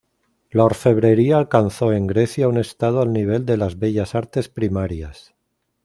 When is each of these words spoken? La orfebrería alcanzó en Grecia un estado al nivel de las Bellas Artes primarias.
La 0.49 0.63
orfebrería 0.63 1.37
alcanzó 1.37 1.93
en 1.93 2.07
Grecia 2.07 2.47
un 2.47 2.57
estado 2.57 3.03
al 3.03 3.13
nivel 3.13 3.45
de 3.45 3.55
las 3.57 3.77
Bellas 3.77 4.15
Artes 4.15 4.49
primarias. 4.49 5.35